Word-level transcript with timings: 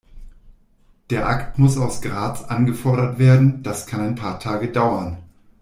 Der 1.11 1.27
Akt 1.27 1.59
muss 1.59 1.77
aus 1.77 2.01
Graz 2.01 2.41
angefordert 2.45 3.19
werden, 3.19 3.61
das 3.61 3.85
kann 3.85 4.01
ein 4.01 4.15
paar 4.15 4.39
Tage 4.39 4.69
dauern. 4.69 5.17